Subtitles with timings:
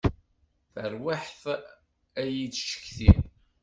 [0.73, 1.43] Tarwiḥt
[2.21, 3.11] ad yi-d-tcetki.